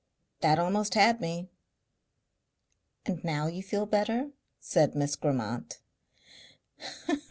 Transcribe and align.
"That 0.39 0.57
almost 0.57 0.95
had 0.95 1.21
me.... 1.21 1.51
"And 3.05 3.23
now 3.23 3.45
you 3.45 3.61
feel 3.61 3.85
better?" 3.85 4.31
said 4.59 4.95
Miss 4.95 5.15
Grammont. 5.15 5.77